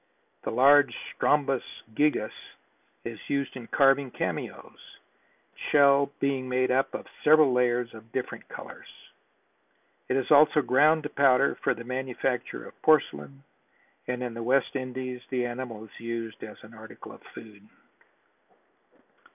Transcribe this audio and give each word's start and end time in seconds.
The 0.41 0.49
large 0.49 0.95
Strombus 1.13 1.61
gigas 1.93 2.31
is 3.05 3.19
used 3.27 3.55
in 3.55 3.67
carving 3.67 4.09
cameos, 4.09 4.73
its 5.51 5.61
shell 5.71 6.11
being 6.19 6.49
made 6.49 6.71
up 6.71 6.95
of 6.95 7.05
several 7.23 7.53
layers 7.53 7.93
of 7.93 8.11
different 8.11 8.49
colors. 8.49 8.87
It 10.09 10.17
is 10.17 10.31
also 10.31 10.63
ground 10.63 11.03
to 11.03 11.09
powder 11.09 11.53
for 11.63 11.75
the 11.75 11.83
manufacture 11.83 12.65
of 12.67 12.81
porcelain 12.81 13.43
and 14.07 14.23
in 14.23 14.33
the 14.33 14.41
West 14.41 14.75
Indies 14.75 15.21
the 15.29 15.45
animal 15.45 15.83
is 15.83 15.99
used 15.99 16.41
as 16.43 16.57
an 16.63 16.73
article 16.73 17.11
of 17.11 17.21
food. 17.35 17.61